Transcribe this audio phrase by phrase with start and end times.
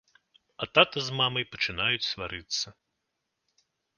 [0.65, 2.67] А тата з мамай пачынаюць сварыцца.